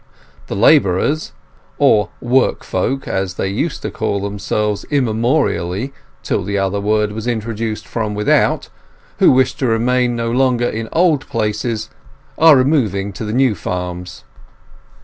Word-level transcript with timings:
The 0.47 0.55
labourers—or 0.55 2.09
"work 2.21 2.63
folk", 2.63 3.07
as 3.07 3.35
they 3.35 3.49
used 3.49 3.83
to 3.83 3.91
call 3.91 4.19
themselves 4.21 4.83
immemorially 4.85 5.93
till 6.23 6.41
the 6.43 6.57
other 6.57 6.81
word 6.81 7.11
was 7.11 7.27
introduced 7.27 7.85
from 7.87 8.15
without—who 8.15 9.31
wish 9.31 9.53
to 9.57 9.67
remain 9.67 10.15
no 10.15 10.31
longer 10.31 10.67
in 10.67 10.89
old 10.91 11.27
places 11.27 11.91
are 12.39 12.57
removing 12.57 13.13
to 13.13 13.23
the 13.25 13.31
new 13.33 13.53
farms. 13.53 14.23